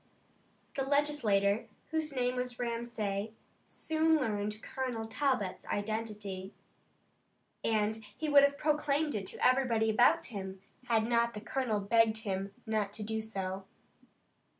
The 0.73 0.81
legislator, 0.81 1.67
whose 1.91 2.11
name 2.11 2.35
was 2.37 2.57
Ramsay, 2.57 3.35
soon 3.67 4.15
learned 4.15 4.63
Colonel 4.63 5.05
Talbot's 5.05 5.67
identity, 5.67 6.55
and 7.63 8.03
he 8.17 8.27
would 8.27 8.41
have 8.41 8.57
proclaimed 8.57 9.13
it 9.13 9.27
to 9.27 9.45
everybody 9.47 9.91
about 9.91 10.25
him, 10.25 10.59
had 10.87 11.05
not 11.05 11.35
the 11.35 11.39
colonel 11.41 11.79
begged 11.79 12.17
him 12.23 12.51
not 12.65 12.93
to 12.93 13.03
do 13.03 13.21
so. 13.21 13.65